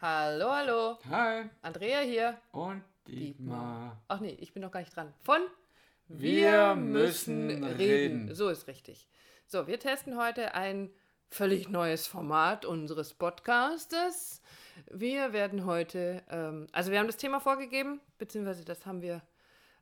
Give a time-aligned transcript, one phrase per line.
[0.00, 0.98] Hallo, hallo.
[1.10, 1.48] Hi.
[1.62, 2.38] Andrea hier.
[2.52, 4.00] Und Dietmar.
[4.08, 5.12] Ach nee, ich bin noch gar nicht dran.
[5.22, 5.40] Von
[6.06, 8.34] Wir müssen reden.
[8.34, 9.08] So ist richtig.
[9.46, 10.90] So, wir testen heute ein
[11.30, 14.40] völlig neues Format unseres Podcastes.
[14.90, 19.22] Wir werden heute, ähm, also wir haben das Thema vorgegeben, beziehungsweise das haben wir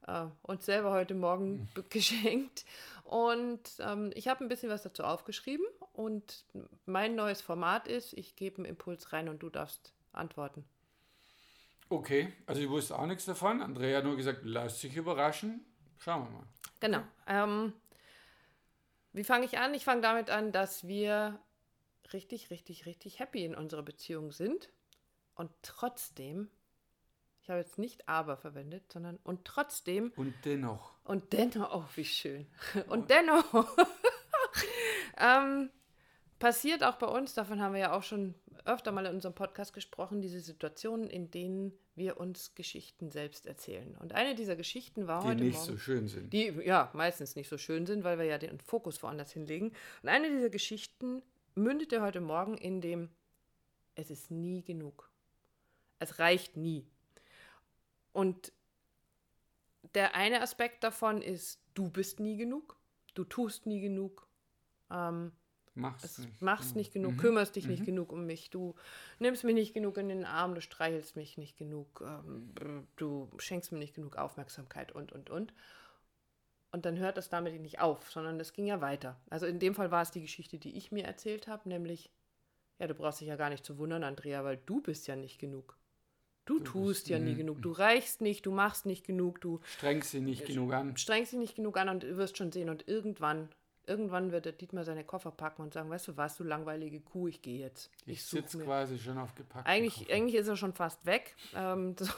[0.07, 2.64] äh, uns selber heute Morgen be- geschenkt.
[3.05, 5.67] Und ähm, ich habe ein bisschen was dazu aufgeschrieben.
[5.93, 6.45] Und
[6.87, 10.64] mein neues Format ist, ich gebe einen Impuls rein und du darfst antworten.
[11.88, 13.62] Okay, also ich wusste auch nichts davon.
[13.62, 15.64] Andrea hat nur gesagt, lass dich überraschen.
[15.98, 16.46] Schauen wir mal.
[16.80, 17.02] Genau.
[17.26, 17.72] Ähm,
[19.12, 19.72] wie fange ich an?
[19.72, 21.39] Ich fange damit an, dass wir
[22.12, 24.70] richtig, richtig, richtig happy in unserer Beziehung sind.
[25.34, 26.50] Und trotzdem,
[27.40, 30.92] ich habe jetzt nicht aber verwendet, sondern und trotzdem Und dennoch.
[31.04, 32.47] und dennoch, oh, wie schön.
[32.89, 33.44] Und dennoch
[35.19, 35.70] ähm,
[36.39, 38.34] passiert auch bei uns, davon haben wir ja auch schon
[38.66, 43.97] öfter mal in unserem Podcast gesprochen, diese Situationen, in denen wir uns Geschichten selbst erzählen.
[43.98, 46.33] Und eine dieser Geschichten war Die heute nicht Morgen so schön sind.
[46.33, 49.73] die ja meistens nicht so schön sind, weil wir ja den Fokus woanders hinlegen.
[50.03, 51.23] Und eine dieser Geschichten
[51.55, 53.08] mündete heute Morgen in dem,
[53.95, 55.11] es ist nie genug.
[55.98, 56.86] Es reicht nie.
[58.12, 58.53] Und
[59.95, 62.77] der eine Aspekt davon ist, du bist nie genug,
[63.14, 64.27] du tust nie genug,
[64.91, 65.33] ähm,
[65.77, 66.43] Mach's es nicht.
[66.43, 66.79] machst genau.
[66.79, 67.17] nicht genug, Mhm.
[67.19, 68.75] kümmerst dich nicht genug um mich, du
[69.19, 73.71] nimmst mich nicht genug in den Arm, du streichelst mich nicht genug, ähm, du schenkst
[73.73, 75.53] mir nicht genug Aufmerksamkeit und, und, und.
[76.73, 79.19] Und dann hört das damit nicht auf, sondern es ging ja weiter.
[79.31, 82.11] Also in dem Fall war es die Geschichte, die ich mir erzählt habe, nämlich,
[82.79, 85.39] ja, du brauchst dich ja gar nicht zu wundern, Andrea, weil du bist ja nicht
[85.39, 85.77] genug.
[86.45, 87.39] Du, tust bist- ja nie mhm.
[87.39, 90.97] genug, du reichst nicht, du machst nicht genug, du Strengst sie nicht genug an.
[90.97, 92.69] strengst dich nicht genug an und du wirst schon sehen.
[92.69, 93.49] Und irgendwann,
[93.87, 97.29] irgendwann wird der Dietmar seine Koffer packen und sagen, weißt du was, du langweilige Kuh,
[97.29, 97.91] ich gehe jetzt.
[98.05, 99.67] Ich such sitze quasi schon auf gepackt.
[99.67, 101.37] Eigentlich, eigentlich ist er schon fast weg.
[101.55, 102.12] Ähm, so,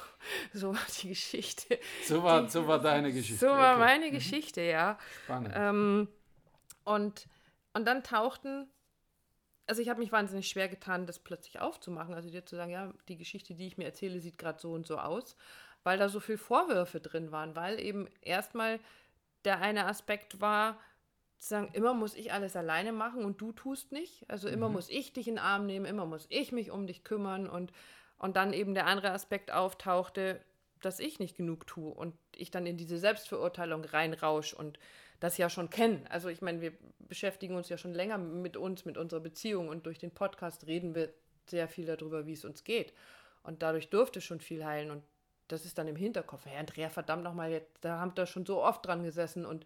[0.54, 1.78] so war die Geschichte.
[2.06, 3.46] So war, so war deine Geschichte.
[3.46, 3.84] So war okay.
[3.84, 4.98] meine Geschichte, ja.
[5.24, 5.52] Spannend.
[5.54, 6.08] Ähm,
[6.84, 7.28] und,
[7.74, 8.66] und dann tauchten,
[9.66, 12.14] also ich habe mich wahnsinnig schwer getan, das plötzlich aufzumachen.
[12.14, 14.86] Also dir zu sagen, ja, die Geschichte, die ich mir erzähle, sieht gerade so und
[14.86, 15.36] so aus,
[15.84, 18.80] weil da so viel Vorwürfe drin waren, weil eben erstmal
[19.44, 20.78] der eine Aspekt war,
[21.38, 24.28] zu sagen, immer muss ich alles alleine machen und du tust nicht.
[24.28, 27.04] Also immer muss ich dich in den Arm nehmen, immer muss ich mich um dich
[27.04, 27.72] kümmern und,
[28.18, 30.40] und dann eben der andere Aspekt auftauchte,
[30.82, 34.78] dass ich nicht genug tue und ich dann in diese Selbstverurteilung reinrausch und
[35.20, 36.06] das ja schon kennen.
[36.08, 39.86] Also ich meine, wir beschäftigen uns ja schon länger mit uns, mit unserer Beziehung und
[39.86, 41.12] durch den Podcast reden wir
[41.46, 42.92] sehr viel darüber, wie es uns geht.
[43.42, 45.02] Und dadurch durfte schon viel heilen und
[45.48, 46.44] das ist dann im Hinterkopf.
[46.44, 49.64] Herr Andrea, verdammt nochmal, jetzt, da haben wir schon so oft dran gesessen und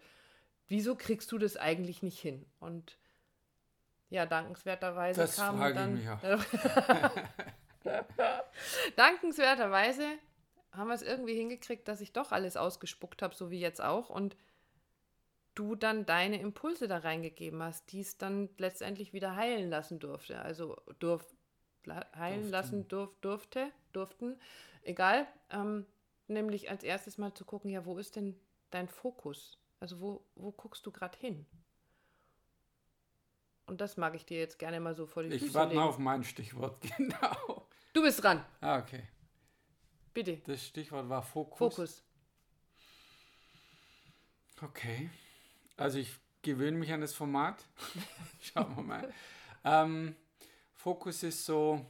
[0.73, 2.47] wieso kriegst du das eigentlich nicht hin?
[2.59, 2.97] Und
[4.09, 5.93] ja, dankenswerterweise Das kam frage ich dann.
[5.93, 6.43] mich auch.
[8.95, 10.07] dankenswerterweise
[10.71, 14.09] haben wir es irgendwie hingekriegt, dass ich doch alles ausgespuckt habe, so wie jetzt auch.
[14.09, 14.35] Und
[15.53, 20.41] du dann deine Impulse da reingegeben hast, die es dann letztendlich wieder heilen lassen durfte.
[20.41, 21.23] Also durf,
[21.87, 22.51] heilen Durften.
[22.51, 24.39] lassen durf, durfte, durften,
[24.81, 25.27] egal.
[25.51, 25.85] Ähm,
[26.27, 28.35] nämlich als erstes mal zu gucken, ja, wo ist denn
[28.71, 29.59] dein Fokus?
[29.83, 31.45] Also wo, wo guckst du gerade hin?
[33.65, 35.81] Und das mag ich dir jetzt gerne mal so vor die ich Füße warte legen.
[35.81, 37.67] mal auf mein Stichwort, genau.
[37.91, 39.03] Du bist dran, Ah, okay.
[40.13, 40.37] bitte.
[40.45, 41.57] Das Stichwort war Fokus.
[41.75, 42.03] Fokus.
[44.61, 45.09] Okay.
[45.75, 47.65] Also ich gewöhne mich an das Format.
[48.41, 49.13] Schauen wir mal.
[49.65, 50.15] ähm,
[50.71, 51.85] Fokus ist so,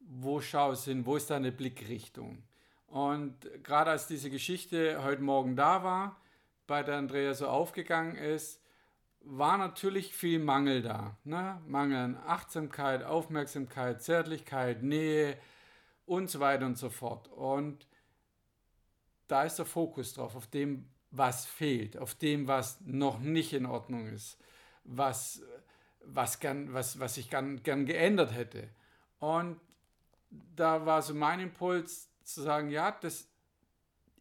[0.00, 2.42] wo schaust du hin, wo ist deine Blickrichtung?
[2.86, 6.21] Und gerade als diese Geschichte heute Morgen da war,
[6.66, 8.60] bei der Andrea so aufgegangen ist,
[9.24, 11.16] war natürlich viel Mangel da.
[11.24, 11.60] Ne?
[11.66, 15.38] Mangel an Achtsamkeit, Aufmerksamkeit, Zärtlichkeit, Nähe
[16.06, 17.28] und so weiter und so fort.
[17.28, 17.86] Und
[19.28, 23.66] da ist der Fokus drauf, auf dem, was fehlt, auf dem, was noch nicht in
[23.66, 24.38] Ordnung ist,
[24.84, 25.42] was,
[26.04, 28.68] was, gern, was, was ich gern, gern geändert hätte.
[29.20, 29.60] Und
[30.30, 33.28] da war so mein Impuls zu sagen, ja, das,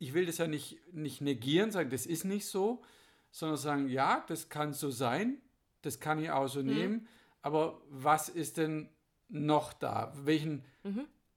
[0.01, 2.81] ich will das ja nicht, nicht negieren, sagen, das ist nicht so,
[3.30, 5.39] sondern sagen, ja, das kann so sein,
[5.83, 7.07] das kann ich auch so nehmen,
[7.44, 8.89] aber was ist denn
[9.30, 10.12] noch da?
[10.15, 10.65] Welchen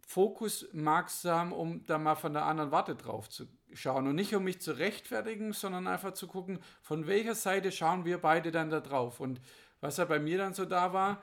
[0.00, 4.14] Fokus magst du haben, um da mal von der anderen Warte drauf zu schauen und
[4.14, 8.50] nicht um mich zu rechtfertigen, sondern einfach zu gucken, von welcher Seite schauen wir beide
[8.50, 9.20] dann da drauf.
[9.20, 9.42] Und
[9.82, 11.22] was ja bei mir dann so da war,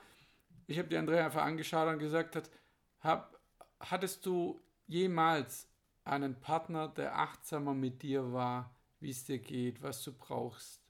[0.68, 2.52] ich habe die Andrea einfach angeschaut und gesagt hat,
[3.00, 3.40] hab,
[3.80, 5.71] hattest du jemals
[6.04, 10.82] einen Partner, der achtsamer mit dir war, wie es dir geht, was du brauchst,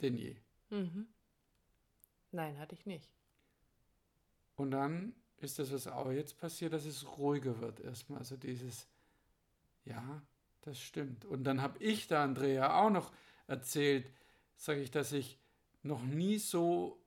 [0.00, 0.36] denn je?
[0.70, 1.06] Mhm.
[2.30, 3.10] Nein, hatte ich nicht.
[4.56, 8.20] Und dann ist das, was auch jetzt passiert, dass es ruhiger wird erstmal.
[8.20, 8.86] Also dieses,
[9.84, 10.22] ja,
[10.62, 11.24] das stimmt.
[11.24, 13.12] Und dann habe ich da Andrea auch noch
[13.46, 14.10] erzählt,
[14.56, 15.38] sage ich, dass ich
[15.82, 16.98] noch nie so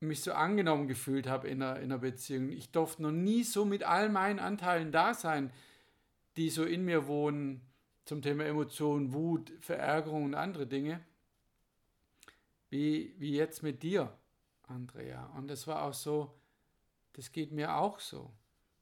[0.00, 2.50] mich so angenommen gefühlt habe in einer, in einer Beziehung.
[2.50, 5.52] Ich durfte noch nie so mit all meinen Anteilen da sein,
[6.38, 7.68] die so in mir wohnen,
[8.04, 11.04] zum Thema Emotionen, Wut, Verärgerung und andere Dinge,
[12.70, 14.16] wie, wie jetzt mit dir,
[14.62, 15.26] Andrea.
[15.36, 16.38] Und das war auch so,
[17.14, 18.32] das geht mir auch so,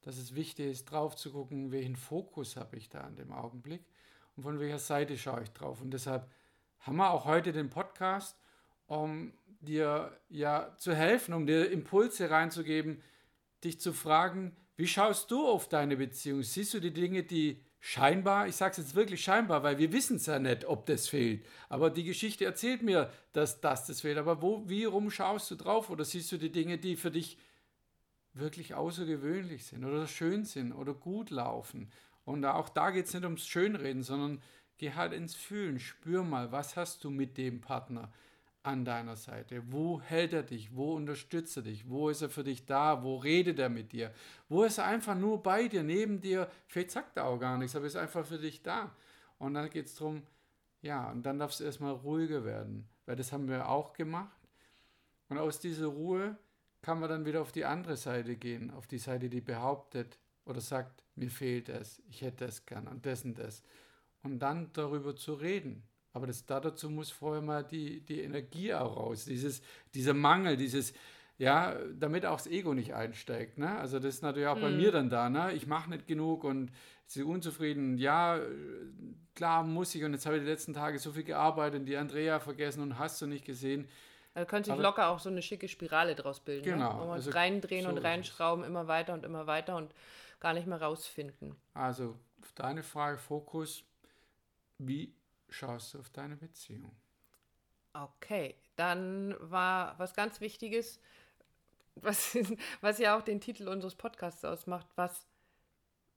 [0.03, 3.85] dass es wichtig ist, drauf zu gucken, welchen Fokus habe ich da an dem Augenblick
[4.37, 5.81] und von welcher Seite schaue ich drauf.
[5.81, 6.31] Und deshalb
[6.81, 8.39] haben wir auch heute den Podcast,
[8.87, 13.03] um dir ja zu helfen, um dir Impulse reinzugeben,
[13.65, 16.43] dich zu fragen, wie schaust du auf deine Beziehung?
[16.43, 20.17] Siehst du die Dinge, die scheinbar, ich sage es jetzt wirklich scheinbar, weil wir wissen
[20.17, 21.47] es ja nicht, ob das fehlt.
[21.69, 24.19] Aber die Geschichte erzählt mir, dass das, das fehlt.
[24.19, 25.89] Aber wo, wie rum schaust du drauf?
[25.89, 27.39] Oder siehst du die Dinge, die für dich
[28.35, 31.91] wirklich außergewöhnlich sind oder schön sind oder gut laufen?
[32.25, 34.43] Und auch da geht es nicht ums Schönreden, sondern
[34.79, 35.79] geh halt ins Fühlen.
[35.79, 38.13] Spür mal, was hast du mit dem Partner?
[38.67, 39.63] An deiner Seite?
[39.71, 40.75] Wo hält er dich?
[40.75, 41.89] Wo unterstützt er dich?
[41.89, 43.03] Wo ist er für dich da?
[43.03, 44.13] Wo redet er mit dir?
[44.49, 46.51] Wo ist er einfach nur bei dir, neben dir?
[46.67, 48.95] Vielleicht sagt er auch gar nichts, aber ist einfach für dich da.
[49.39, 50.23] Und dann geht es darum,
[50.83, 54.37] ja, und dann darfst du erstmal ruhiger werden, weil das haben wir auch gemacht.
[55.29, 56.37] Und aus dieser Ruhe
[56.83, 60.61] kann man dann wieder auf die andere Seite gehen, auf die Seite, die behauptet oder
[60.61, 63.63] sagt, mir fehlt es, ich hätte es gern und und das.
[64.23, 65.83] Und dann darüber zu reden,
[66.17, 69.61] aber das, dazu muss vorher mal die, die Energie auch raus, dieses,
[69.93, 70.95] dieser Mangel, dieses,
[71.37, 73.59] ja, damit auch das Ego nicht einsteigt.
[73.59, 73.79] Ne?
[73.79, 74.63] Also das ist natürlich auch mhm.
[74.63, 75.29] bei mir dann da.
[75.29, 75.53] Ne?
[75.53, 76.73] Ich mache nicht genug und
[77.05, 77.99] sie unzufrieden.
[77.99, 78.41] Ja,
[79.35, 81.99] klar muss ich und jetzt habe ich die letzten Tage so viel gearbeitet und die
[81.99, 83.87] Andrea vergessen und hast du nicht gesehen.
[84.33, 86.65] Da könnte sich locker auch so eine schicke Spirale draus bilden.
[86.65, 86.77] Ne?
[86.77, 86.95] Genau.
[86.95, 87.01] Ne?
[87.01, 89.93] Wo man also reindrehen so und reinschrauben, immer weiter und immer weiter und
[90.41, 91.57] gar nicht mehr rausfinden.
[91.75, 92.17] Also
[92.55, 93.85] deine Frage, Fokus,
[94.79, 95.13] wie
[95.49, 96.95] schaust du auf deine Beziehung.
[97.93, 101.01] Okay, dann war was ganz Wichtiges,
[101.95, 102.37] was,
[102.81, 105.27] was ja auch den Titel unseres Podcasts ausmacht, was,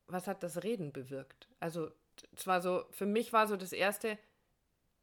[0.07, 1.47] was hat das Reden bewirkt?
[1.59, 1.91] Also,
[2.35, 4.17] zwar so, für mich war so das Erste,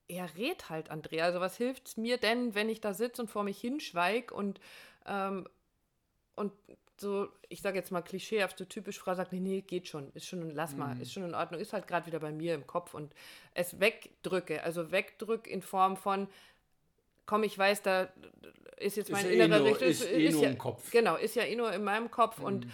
[0.08, 1.24] er redet halt, Andrea.
[1.24, 4.60] Also, was hilft es mir denn, wenn ich da sitze und vor mich hinschweig und,
[5.06, 5.48] ähm,
[6.34, 6.52] und
[7.00, 10.26] so, ich sage jetzt mal klischeehaft, so typisch Frau sagt, nee, nee, geht schon, ist
[10.26, 11.02] schon, lass mal, mhm.
[11.02, 13.14] ist schon in Ordnung, ist halt gerade wieder bei mir im Kopf und
[13.54, 16.28] es wegdrücke, also wegdrück in Form von,
[17.26, 18.08] komm, ich weiß, da
[18.78, 20.90] ist jetzt mein ist innerer ja Richter, ist, ist, eh ist ja, im Kopf.
[20.90, 22.44] Genau, ist ja eh nur in meinem Kopf mhm.
[22.44, 22.66] und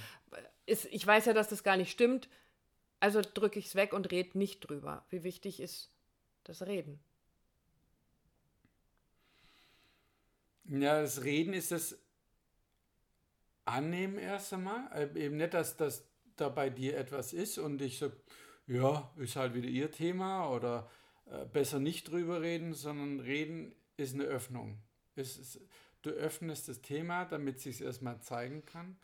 [0.67, 2.29] ist, ich weiß ja, dass das gar nicht stimmt,
[3.01, 5.05] also drücke ich es weg und rede nicht drüber.
[5.11, 5.91] Wie wichtig ist
[6.45, 7.01] das Reden?
[10.65, 11.99] Ja, das Reden ist das
[13.65, 14.91] annehmen erst einmal.
[14.93, 16.07] Äh, eben nicht, dass das
[16.37, 18.17] da bei dir etwas ist und ich sage,
[18.67, 20.89] ja, ist halt wieder ihr Thema oder
[21.31, 24.79] äh, besser nicht drüber reden, sondern reden ist eine Öffnung.
[25.15, 25.61] Es ist,
[26.03, 28.97] du öffnest das Thema, damit es sich erstmal zeigen kann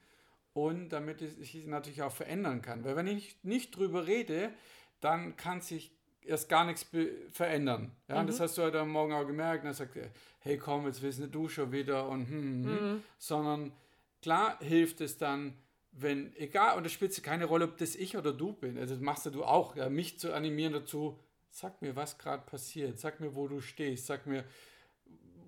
[0.53, 2.85] und damit es sich natürlich auch verändern kann.
[2.85, 4.53] Weil wenn ich nicht drüber rede,
[5.01, 6.87] dann kann sich erst gar nichts
[7.31, 7.93] verändern.
[8.09, 8.27] Ja, mhm.
[8.27, 9.65] das hast du heute Morgen auch gemerkt.
[9.65, 9.97] Und er sagt,
[10.41, 12.93] hey komm, jetzt wissen du schon wieder und hm, hm, hm.
[12.93, 13.03] mhm.
[13.19, 13.73] sondern
[14.23, 15.57] Klar hilft es dann,
[15.93, 18.79] wenn, egal, und es spielt keine Rolle, ob das ich oder du bin.
[18.79, 21.19] Also das machst du auch, ja, mich zu animieren dazu,
[21.51, 24.45] sag mir, was gerade passiert, sag mir, wo du stehst, sag mir,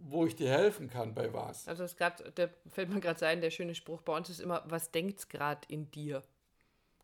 [0.02, 1.68] wo ich dir helfen kann bei was.
[1.68, 4.62] Also es gab, der fällt mir gerade ein, der schöne Spruch bei uns ist immer,
[4.66, 6.22] was denkt's gerade in dir?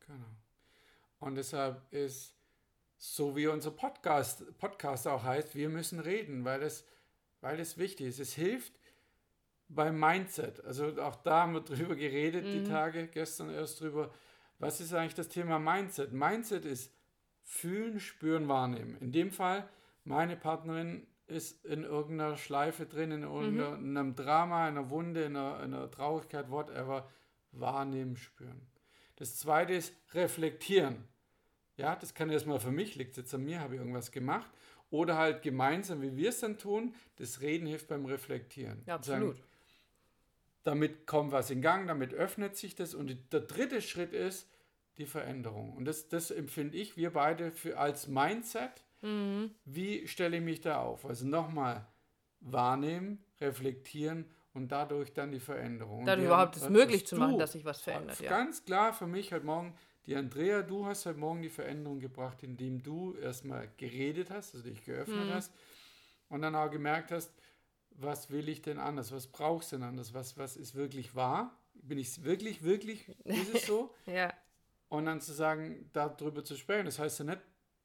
[0.07, 0.27] Genau.
[1.21, 2.35] Und deshalb ist,
[2.99, 6.85] so wie unser Podcast, Podcast auch heißt, wir müssen reden, weil es,
[7.41, 8.21] weil es wichtig ist.
[8.21, 8.81] Es hilft,
[9.69, 10.65] beim Mindset.
[10.65, 12.53] Also auch da haben wir drüber geredet, mhm.
[12.53, 14.13] die Tage, gestern erst drüber.
[14.59, 16.13] Was ist eigentlich das Thema Mindset?
[16.13, 16.93] Mindset ist
[17.43, 18.97] fühlen, spüren, wahrnehmen.
[19.01, 19.69] In dem Fall,
[20.05, 23.97] meine Partnerin ist in irgendeiner Schleife drin, in, mhm.
[23.97, 27.09] einem Drama, in einer Wunde, in einer, in einer Traurigkeit, whatever.
[27.53, 28.67] Wahrnehmen, spüren.
[29.17, 31.05] Das zweite ist reflektieren.
[31.77, 34.51] Ja, das kann erstmal für mich, liegt jetzt an mir, habe ich irgendwas gemacht.
[34.91, 38.83] Oder halt gemeinsam, wie wir es dann tun, das Reden hilft beim Reflektieren.
[38.87, 39.37] Ja, absolut.
[39.37, 39.46] Sagen,
[40.67, 42.95] damit kommt was in Gang, damit öffnet sich das.
[42.95, 44.49] Und der dritte Schritt ist
[44.99, 45.77] die Veränderung.
[45.77, 48.83] Und das, das empfinde ich, wir beide, für, als Mindset.
[49.01, 49.53] Mhm.
[49.65, 51.07] Wie stelle ich mich da auf?
[51.07, 51.87] Also nochmal
[52.41, 56.05] wahrnehmen, reflektieren und dadurch dann die Veränderung.
[56.05, 58.19] Dann überhaupt es möglich zu machen, dass sich was verändert.
[58.19, 58.31] Ja.
[58.31, 59.73] Ganz klar für mich heute Morgen,
[60.07, 64.69] die Andrea, du hast heute Morgen die Veränderung gebracht, indem du erstmal geredet hast, also
[64.69, 65.33] dich geöffnet mhm.
[65.33, 65.53] hast
[66.29, 67.31] und dann auch gemerkt hast,
[67.99, 69.13] was will ich denn anders?
[69.13, 70.15] Was brauchst du denn anders?
[70.15, 73.95] Was, was ist wirklich wahr bin ich wirklich, wirklich, ist es so?
[74.07, 74.33] ja.
[74.89, 77.41] Und dann zu sagen, darüber zu sprechen, das heißt ja nicht,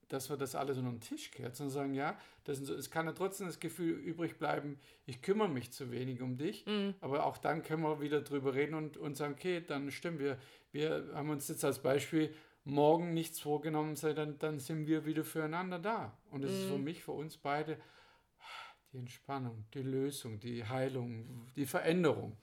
[0.08, 3.06] dass wir das alles unter den Tisch kehrt, sondern sagen, ja, das so, es kann
[3.06, 6.96] ja trotzdem das Gefühl übrig bleiben, ich kümmere mich zu wenig um dich, Mhm.
[7.00, 10.38] aber auch dann können wir wieder drüber reden und, und sagen, okay, dann stimmen wir,
[10.72, 15.24] wir haben uns jetzt als Beispiel morgen nichts vorgenommen, sei, dann, dann sind wir wieder
[15.24, 16.18] füreinander da.
[16.30, 16.84] Und es ist für Mhm.
[16.84, 17.78] mich, für uns beide,
[18.92, 22.38] die Entspannung, die Lösung, die Heilung, die Veränderung.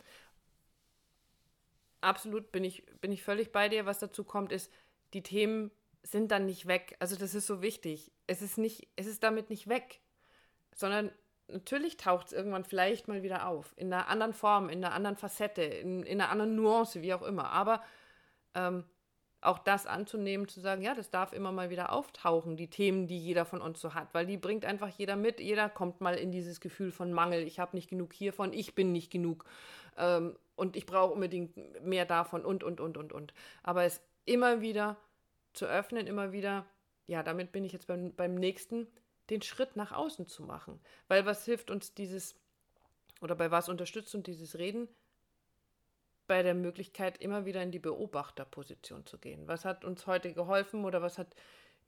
[2.00, 3.86] Absolut bin ich, bin ich völlig bei dir.
[3.86, 4.72] Was dazu kommt, ist,
[5.12, 5.70] die Themen
[6.02, 6.96] sind dann nicht weg.
[7.00, 8.12] Also das ist so wichtig.
[8.26, 10.00] Es ist nicht, es ist damit nicht weg,
[10.74, 11.10] sondern
[11.48, 13.74] natürlich taucht es irgendwann vielleicht mal wieder auf.
[13.76, 17.22] In einer anderen Form, in einer anderen Facette, in, in einer anderen Nuance, wie auch
[17.22, 17.50] immer.
[17.50, 17.82] Aber
[18.54, 18.84] ähm,
[19.40, 23.18] auch das anzunehmen, zu sagen, ja, das darf immer mal wieder auftauchen, die Themen, die
[23.18, 25.38] jeder von uns so hat, weil die bringt einfach jeder mit.
[25.38, 27.42] Jeder kommt mal in dieses Gefühl von Mangel.
[27.42, 29.44] Ich habe nicht genug hiervon, ich bin nicht genug
[29.96, 33.32] ähm, und ich brauche unbedingt mehr davon und, und, und, und, und.
[33.62, 34.96] Aber es immer wieder
[35.52, 36.66] zu öffnen, immer wieder,
[37.06, 38.88] ja, damit bin ich jetzt beim, beim nächsten,
[39.30, 40.80] den Schritt nach außen zu machen.
[41.06, 42.34] Weil was hilft uns dieses,
[43.20, 44.88] oder bei was unterstützt uns dieses Reden?
[46.28, 49.48] Bei der Möglichkeit, immer wieder in die Beobachterposition zu gehen.
[49.48, 51.34] Was hat uns heute geholfen oder was hat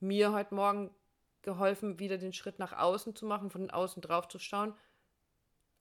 [0.01, 0.93] mir heute Morgen
[1.41, 4.73] geholfen, wieder den Schritt nach außen zu machen, von außen drauf zu schauen?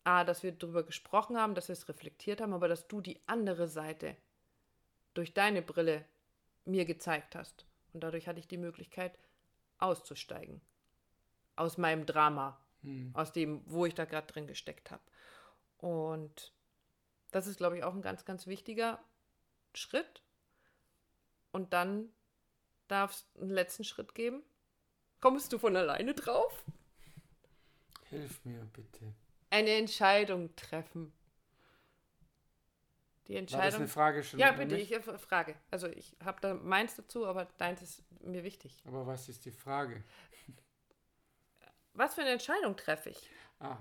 [0.05, 3.21] A, dass wir darüber gesprochen haben, dass wir es reflektiert haben, aber dass du die
[3.27, 4.17] andere Seite
[5.15, 6.05] durch deine Brille
[6.65, 7.67] mir gezeigt hast.
[7.93, 9.19] Und dadurch hatte ich die Möglichkeit,
[9.79, 10.61] auszusteigen.
[11.57, 13.11] Aus meinem Drama, Hm.
[13.15, 15.03] aus dem, wo ich da gerade drin gesteckt habe.
[15.79, 16.53] Und
[17.31, 19.03] das ist, glaube ich, auch ein ganz, ganz wichtiger
[19.75, 20.23] Schritt.
[21.53, 22.09] Und dann
[22.89, 24.43] darf es einen letzten Schritt geben.
[25.21, 26.65] Kommst du von alleine drauf?
[28.09, 29.15] Hilf mir bitte.
[29.51, 31.13] Eine Entscheidung treffen.
[33.27, 33.81] Die War das Entscheidung.
[33.81, 34.41] eine Frage schon?
[34.41, 35.55] Ja, bitte, ich äh, frage.
[35.71, 38.83] Also ich habe da meins dazu, aber deins ist mir wichtig.
[38.87, 40.03] Aber was ist die Frage?
[41.93, 43.31] Was für eine Entscheidung treffe ich?
[43.61, 43.79] Ah,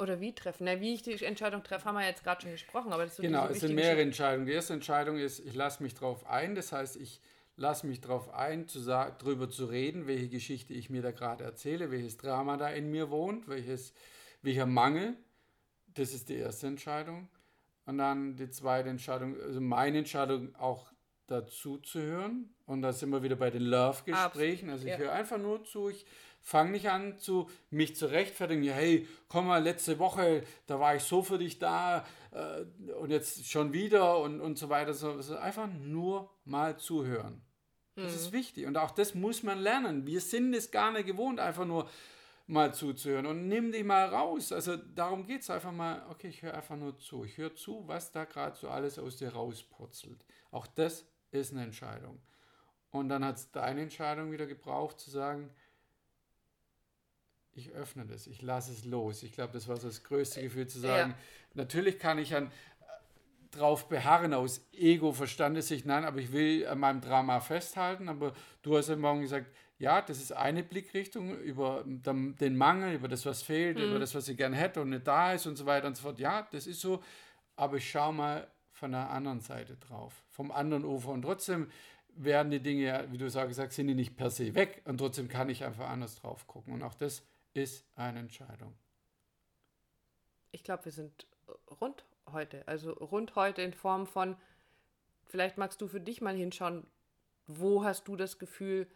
[0.00, 0.64] Oder wie treffen?
[0.64, 3.24] Na, wie ich die Entscheidung treffe, haben wir jetzt gerade schon gesprochen, aber das sind
[3.24, 4.00] genau, es sind mehrere.
[4.00, 4.46] Entscheidungen.
[4.46, 6.54] Die erste Entscheidung ist, ich lasse mich drauf ein.
[6.54, 7.20] Das heißt, ich
[7.56, 8.80] lasse mich drauf ein, zu
[9.18, 13.10] drüber zu reden, welche Geschichte ich mir da gerade erzähle, welches Drama da in mir
[13.10, 13.92] wohnt, welches,
[14.42, 15.16] welcher Mangel.
[15.94, 17.28] Das ist die erste Entscheidung.
[17.84, 20.92] Und dann die zweite Entscheidung, also meine Entscheidung auch
[21.26, 22.54] dazu zu hören.
[22.66, 24.70] Und da sind wir wieder bei den Love-Gesprächen.
[24.70, 24.98] Also ich ja.
[24.98, 26.06] höre einfach nur zu, ich
[26.42, 28.62] fange nicht an, zu, mich zu rechtfertigen.
[28.62, 33.10] Ja, hey, komm mal, letzte Woche, da war ich so für dich da äh, und
[33.10, 34.94] jetzt schon wieder und, und so weiter.
[34.94, 37.42] So, so einfach nur mal zuhören.
[38.04, 40.06] Das ist wichtig und auch das muss man lernen.
[40.06, 41.88] Wir sind es gar nicht gewohnt, einfach nur
[42.46, 44.52] mal zuzuhören und nimm dich mal raus.
[44.52, 47.24] Also darum geht es einfach mal, okay, ich höre einfach nur zu.
[47.24, 50.24] Ich höre zu, was da gerade so alles aus dir rauspurzelt.
[50.50, 52.20] Auch das ist eine Entscheidung.
[52.90, 55.50] Und dann hat es deine Entscheidung wieder gebraucht, zu sagen,
[57.58, 59.22] ich öffne das, ich lasse es los.
[59.22, 61.14] Ich glaube, das war so das größte Gefühl zu sagen,
[61.54, 62.50] natürlich kann ich an äh,
[63.50, 68.08] drauf beharren aus Ego-Verstandessicht, nein, aber ich will an meinem Drama festhalten.
[68.08, 69.46] Aber du hast am Morgen gesagt,
[69.78, 74.14] ja, das ist eine Blickrichtung über den den Mangel, über das, was fehlt, über das,
[74.14, 76.18] was ich gerne hätte und nicht da ist und so weiter und so fort.
[76.18, 77.02] Ja, das ist so,
[77.54, 81.10] aber ich schaue mal von der anderen Seite drauf, vom anderen Ufer.
[81.10, 81.68] Und trotzdem
[82.14, 85.28] werden die Dinge, ja, wie du sagst, sind die nicht per se weg und trotzdem
[85.28, 86.74] kann ich einfach anders drauf gucken.
[86.74, 87.22] Und auch das
[87.62, 88.74] ist eine Entscheidung.
[90.52, 91.26] Ich glaube, wir sind
[91.80, 92.66] rund heute.
[92.66, 94.36] Also rund heute in Form von,
[95.24, 96.86] vielleicht magst du für dich mal hinschauen,
[97.46, 98.86] wo hast du das Gefühl,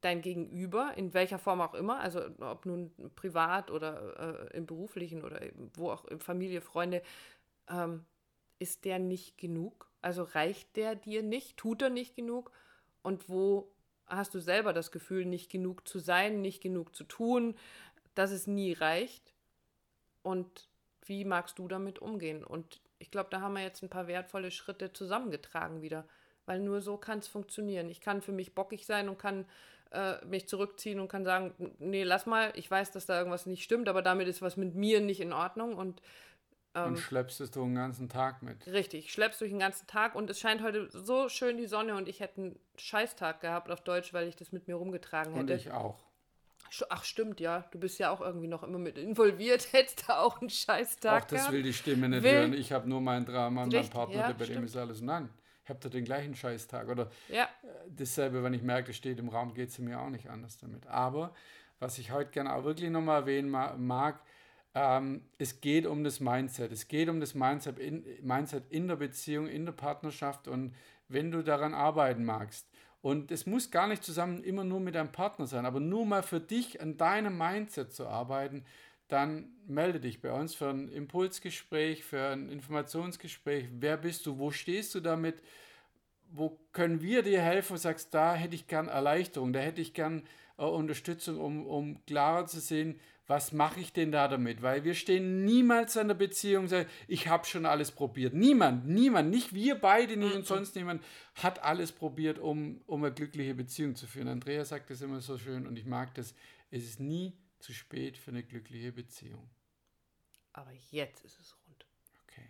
[0.00, 5.22] dein Gegenüber, in welcher Form auch immer, also ob nun privat oder äh, im beruflichen
[5.22, 5.40] oder
[5.74, 7.02] wo auch, in Familie, Freunde,
[7.68, 8.04] ähm,
[8.58, 9.88] ist der nicht genug?
[10.00, 11.56] Also reicht der dir nicht?
[11.56, 12.50] Tut er nicht genug?
[13.02, 13.72] Und wo
[14.06, 17.56] hast du selber das Gefühl, nicht genug zu sein, nicht genug zu tun,
[18.14, 19.34] dass es nie reicht?
[20.22, 20.68] Und
[21.04, 22.44] wie magst du damit umgehen?
[22.44, 26.06] Und ich glaube, da haben wir jetzt ein paar wertvolle Schritte zusammengetragen wieder,
[26.46, 27.88] weil nur so kann es funktionieren.
[27.88, 29.46] Ich kann für mich bockig sein und kann
[29.90, 33.62] äh, mich zurückziehen und kann sagen, nee, lass mal, ich weiß, dass da irgendwas nicht
[33.62, 36.00] stimmt, aber damit ist was mit mir nicht in Ordnung und
[36.74, 38.66] ähm, Und schleppst es du den ganzen Tag mit.
[38.66, 41.94] Richtig, ich schlepp's durch den ganzen Tag und es scheint heute so schön die Sonne
[41.96, 45.40] und ich hätte einen Scheißtag gehabt auf Deutsch, weil ich das mit mir rumgetragen Und
[45.50, 45.54] hätte.
[45.54, 46.02] ich auch.
[46.88, 50.40] Ach stimmt, ja, du bist ja auch irgendwie noch immer mit involviert, hättest da auch
[50.40, 51.52] einen Scheißtag Auch das gehabt.
[51.52, 52.52] will die Stimme nicht Will- hören.
[52.54, 54.64] Ich habe nur mein Drama und mein Partner, ja, bei dem stimmt.
[54.66, 55.02] ist alles.
[55.02, 55.28] Nein,
[55.64, 56.88] ich habe da den gleichen Scheißtag.
[56.88, 57.46] Oder Ja,
[57.90, 60.86] dasselbe, wenn ich merke, steht im Raum, geht es mir auch nicht anders damit.
[60.86, 61.34] Aber
[61.78, 64.20] was ich heute gerne auch wirklich nochmal erwähnen ma- mag,
[64.74, 66.72] ähm, es geht um das Mindset.
[66.72, 70.74] Es geht um das Mindset in, Mindset in der Beziehung, in der Partnerschaft und
[71.08, 72.66] wenn du daran arbeiten magst.
[73.02, 76.22] Und es muss gar nicht zusammen immer nur mit deinem Partner sein, aber nur mal
[76.22, 78.64] für dich an deinem Mindset zu arbeiten,
[79.08, 83.68] dann melde dich bei uns für ein Impulsgespräch, für ein Informationsgespräch.
[83.78, 84.38] Wer bist du?
[84.38, 85.42] Wo stehst du damit?
[86.30, 87.74] Wo können wir dir helfen?
[87.74, 90.22] Du sagst, da hätte ich gern Erleichterung, da hätte ich gern
[90.56, 92.98] äh, Unterstützung, um, um klarer zu sehen,
[93.32, 94.60] was mache ich denn da damit?
[94.60, 96.68] Weil wir stehen niemals an der Beziehung
[97.08, 98.34] ich habe schon alles probiert.
[98.34, 100.44] Niemand, niemand, nicht wir beide, nicht und mhm.
[100.44, 101.02] sonst niemand
[101.36, 104.28] hat alles probiert, um, um eine glückliche Beziehung zu führen.
[104.28, 106.34] Andrea sagt das immer so schön und ich mag das.
[106.70, 109.48] Es ist nie zu spät für eine glückliche Beziehung.
[110.52, 111.86] Aber jetzt ist es rund.
[112.24, 112.46] Okay.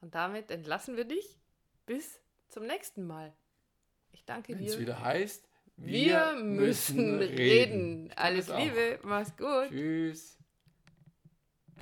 [0.00, 1.38] Und damit entlassen wir dich
[1.86, 3.32] bis zum nächsten Mal.
[4.10, 4.66] Ich danke Wenn's dir.
[4.66, 7.36] Wenn es wieder heißt, wir, wir müssen reden.
[7.36, 8.10] reden.
[8.16, 9.68] Alles Liebe, mach's gut.
[9.68, 10.38] Tschüss.